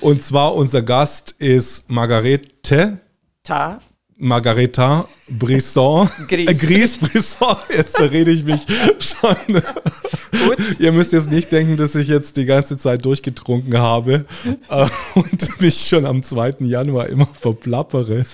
[0.00, 2.98] Und zwar unser Gast ist Margarete.
[3.42, 3.80] Ta.
[4.16, 6.08] Margareta Brisson.
[6.28, 6.48] Gries.
[6.48, 7.56] Äh, Gries Brisson.
[7.74, 8.62] Jetzt rede ich mich
[8.98, 9.36] schon.
[9.46, 10.78] Gut.
[10.78, 14.24] Ihr müsst jetzt nicht denken, dass ich jetzt die ganze Zeit durchgetrunken habe
[14.68, 16.56] äh, und mich schon am 2.
[16.60, 18.24] Januar immer verplappere.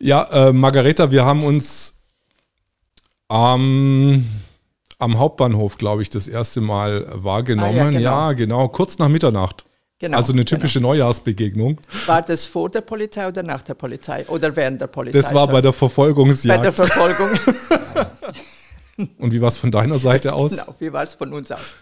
[0.00, 1.94] Ja, äh, Margareta, wir haben uns
[3.28, 4.26] am,
[4.98, 7.74] am Hauptbahnhof, glaube ich, das erste Mal wahrgenommen.
[7.74, 8.00] Ah, ja, genau.
[8.00, 9.64] ja, genau, kurz nach Mitternacht.
[10.02, 11.80] Genau, also eine typische Neujahrsbegegnung.
[12.06, 15.20] War das vor der Polizei oder nach der Polizei oder während der Polizei?
[15.20, 16.58] Das war bei der Verfolgungsjagd.
[16.58, 17.28] bei der Verfolgung.
[19.18, 20.50] Und wie war es von deiner Seite aus?
[20.50, 21.76] genau, wie war es von uns aus?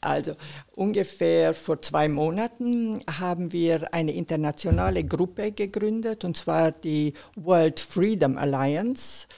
[0.00, 0.32] Also
[0.74, 8.36] ungefähr vor zwei Monaten haben wir eine internationale Gruppe gegründet, und zwar die World Freedom
[8.36, 9.28] Alliance.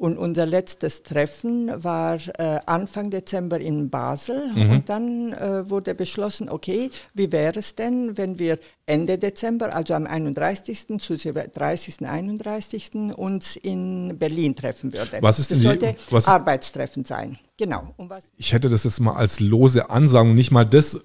[0.00, 4.48] Und unser letztes Treffen war äh, Anfang Dezember in Basel.
[4.54, 4.70] Mhm.
[4.70, 9.92] Und dann äh, wurde beschlossen, okay, wie wäre es denn, wenn wir Ende Dezember, also
[9.92, 10.98] am 31.
[11.00, 12.06] zu Silve- 30.
[12.08, 12.90] 31.
[13.14, 15.18] uns in Berlin treffen würden.
[15.20, 17.38] Was ist das denn die- sollte ist- Arbeitstreffen sein.
[17.58, 17.92] Genau.
[17.98, 20.98] Und was, Ich hätte das jetzt mal als lose Ansagung, nicht mal das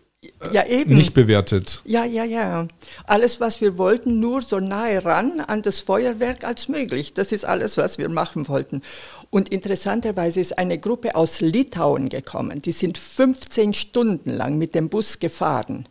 [0.52, 0.95] ja, eben.
[0.95, 1.81] nicht bewertet.
[1.86, 2.68] Ja, ja, ja.
[3.06, 7.14] Alles, was wir wollten, nur so nahe ran an das Feuerwerk als möglich.
[7.14, 8.81] Das ist alles, was wir machen wollten.
[9.30, 12.62] Und interessanterweise ist eine Gruppe aus Litauen gekommen.
[12.62, 15.88] Die sind 15 Stunden lang mit dem Bus gefahren.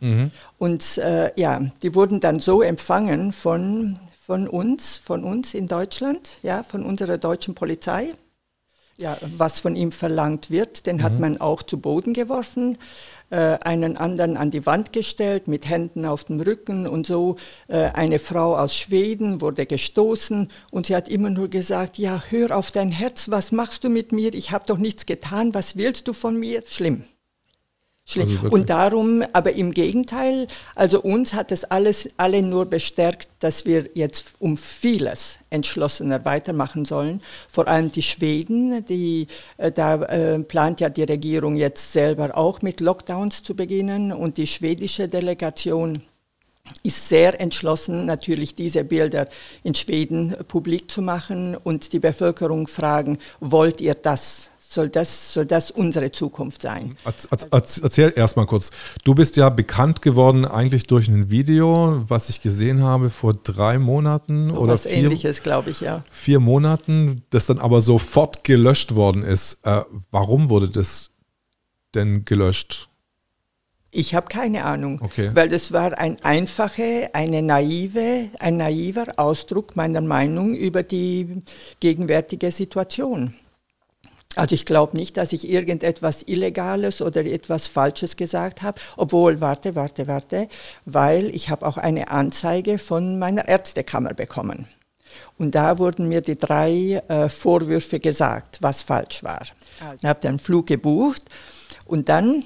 [0.58, 6.38] Und äh, ja, die wurden dann so empfangen von, von uns, von uns in Deutschland,
[6.42, 8.14] ja, von unserer deutschen Polizei.
[8.96, 12.78] Ja, was von ihm verlangt wird, den hat man auch zu Boden geworfen,
[13.30, 17.34] äh, einen anderen an die Wand gestellt, mit Händen auf dem Rücken und so.
[17.66, 22.56] Äh, eine Frau aus Schweden wurde gestoßen und sie hat immer nur gesagt, ja, hör
[22.56, 24.32] auf dein Herz, was machst du mit mir?
[24.32, 26.62] Ich habe doch nichts getan, was willst du von mir?
[26.68, 27.02] Schlimm.
[28.06, 28.28] Schlimm.
[28.28, 33.64] Also und darum, aber im Gegenteil, also uns hat es alles, alle nur bestärkt, dass
[33.64, 37.22] wir jetzt um vieles entschlossener weitermachen sollen.
[37.50, 42.61] Vor allem die Schweden, die, äh, da äh, plant ja die Regierung jetzt selber auch
[42.61, 46.02] mit Lockdowns zu beginnen und die schwedische Delegation
[46.83, 49.28] ist sehr entschlossen, natürlich diese Bilder
[49.62, 54.51] in Schweden publik zu machen und die Bevölkerung fragen, wollt ihr das?
[54.74, 56.96] Soll das, soll das unsere Zukunft sein?
[57.05, 58.73] Erz- erz- erz- Erzähl erst mal kurz.
[59.05, 63.79] Du bist ja bekannt geworden eigentlich durch ein Video, was ich gesehen habe vor drei
[63.79, 66.02] Monaten So oder was vier, ähnliches, glaube ich, ja.
[66.11, 69.58] vier Monaten, das dann aber sofort gelöscht worden ist.
[69.63, 71.11] Äh, warum wurde das
[71.95, 72.89] denn gelöscht?
[73.92, 75.30] Ich habe keine Ahnung, Okay.
[75.34, 81.42] weil das war ein einfache, eine naive, ein naiver Ausdruck meiner Meinung über die
[81.79, 83.34] gegenwärtige Situation.
[84.36, 89.74] Also ich glaube nicht, dass ich irgendetwas Illegales oder etwas Falsches gesagt habe, obwohl, warte,
[89.74, 90.48] warte, warte,
[90.84, 94.67] weil ich habe auch eine Anzeige von meiner Ärztekammer bekommen.
[95.39, 99.42] Und da wurden mir die drei äh, Vorwürfe gesagt, was falsch war.
[100.00, 101.22] Ich habe den Flug gebucht
[101.86, 102.45] und dann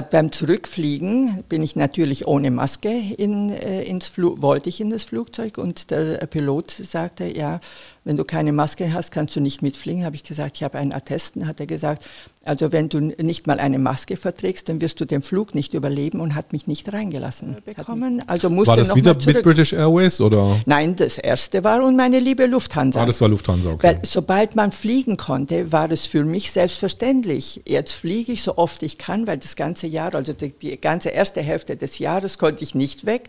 [0.00, 5.04] beim Zurückfliegen bin ich natürlich ohne Maske in, äh, ins Flug, wollte ich in das
[5.04, 7.60] Flugzeug und der äh, Pilot sagte, ja,
[8.04, 10.04] wenn du keine Maske hast, kannst du nicht mitfliegen.
[10.04, 11.46] Habe ich gesagt, ich habe einen Attesten.
[11.46, 12.04] Hat er gesagt,
[12.44, 16.18] also wenn du nicht mal eine Maske verträgst, dann wirst du den Flug nicht überleben
[16.18, 18.22] und hat mich nicht reingelassen bekommen.
[18.26, 20.60] Also musste War das noch wieder mit British Airways oder?
[20.66, 23.02] Nein, das erste war und meine liebe Lufthansa.
[23.02, 23.86] Ah, das war Lufthansa, okay.
[23.86, 27.62] Weil sobald man fliegen konnte, war es für mich selbstverständlich.
[27.66, 31.10] Jetzt fliege ich so oft ich kann, weil das ganze Jahr, also die, die ganze
[31.10, 33.28] erste Hälfte des Jahres konnte ich nicht weg.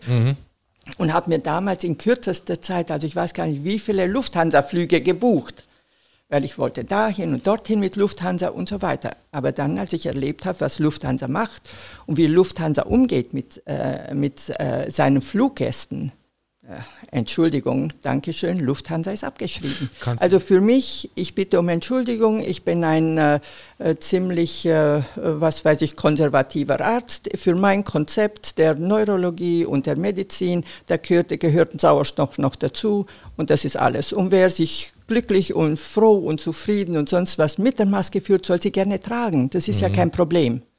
[0.98, 5.00] Und habe mir damals in kürzester Zeit, also ich weiß gar nicht, wie viele Lufthansa-Flüge
[5.00, 5.64] gebucht.
[6.28, 9.16] Weil ich wollte dahin und dorthin mit Lufthansa und so weiter.
[9.30, 11.62] Aber dann, als ich erlebt habe, was Lufthansa macht
[12.06, 16.12] und wie Lufthansa umgeht mit, äh, mit äh, seinen Fluggästen,
[17.10, 19.90] Entschuldigung, Dankeschön, Lufthansa ist abgeschrieben.
[20.00, 23.40] Kannst also für mich, ich bitte um Entschuldigung, ich bin ein äh,
[23.78, 27.28] äh, ziemlich, äh, was weiß ich, konservativer Arzt.
[27.36, 33.04] Für mein Konzept der Neurologie und der Medizin, da gehört, gehört Sauerstoff noch dazu
[33.36, 34.14] und das ist alles.
[34.14, 38.46] Und wer sich glücklich und froh und zufrieden und sonst was mit der Maske fühlt,
[38.46, 39.50] soll sie gerne tragen.
[39.50, 40.62] Das ist ja kein Problem.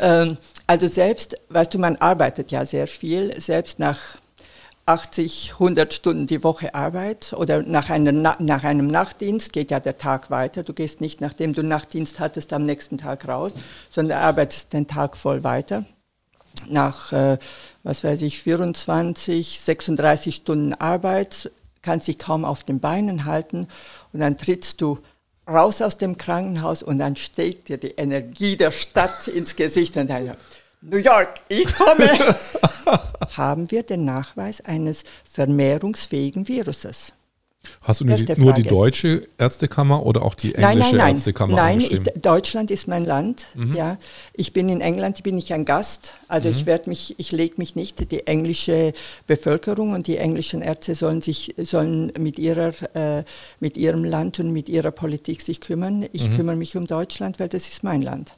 [0.00, 0.36] Ähm,
[0.68, 3.98] also selbst, weißt du, man arbeitet ja sehr viel, selbst nach
[4.84, 9.80] 80, 100 Stunden die Woche Arbeit oder nach, einer, Na- nach einem Nachtdienst geht ja
[9.80, 10.62] der Tag weiter.
[10.62, 13.54] Du gehst nicht, nachdem du Nachtdienst hattest, am nächsten Tag raus,
[13.90, 15.84] sondern arbeitest den Tag voll weiter.
[16.68, 17.38] Nach, äh,
[17.82, 21.50] was weiß ich, 24, 36 Stunden Arbeit
[21.80, 23.68] kannst dich kaum auf den Beinen halten
[24.12, 24.98] und dann trittst du
[25.48, 30.08] raus aus dem Krankenhaus und dann steht dir die Energie der Stadt ins Gesicht und
[30.10, 30.36] dann,
[30.80, 32.36] New York, ich komme.
[33.36, 37.12] haben wir den Nachweis eines vermehrungsfähigen Viruses.
[37.82, 41.14] Hast du nur die, nur die, deutsche Ärztekammer oder auch die englische nein, nein, nein.
[41.14, 43.46] Ärztekammer Nein, ich, Deutschland ist mein Land.
[43.54, 43.74] Mhm.
[43.74, 43.98] Ja,
[44.32, 46.12] ich bin in England, bin ich ein Gast.
[46.28, 46.54] Also mhm.
[46.54, 48.10] ich werde mich, ich lege mich nicht.
[48.10, 48.92] Die englische
[49.26, 53.24] Bevölkerung und die englischen Ärzte sollen sich, sollen mit ihrer, äh,
[53.60, 56.06] mit ihrem Land und mit ihrer Politik sich kümmern.
[56.12, 56.36] Ich mhm.
[56.36, 58.34] kümmere mich um Deutschland, weil das ist mein Land.